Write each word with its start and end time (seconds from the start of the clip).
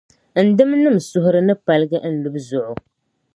n 0.45 0.47
dimnim’ 0.57 0.97
suhuri 1.09 1.39
ni 1.45 1.55
paligi 1.65 1.97
n 2.09 2.13
lubu 2.23 2.39
zuɣu. 2.47 2.75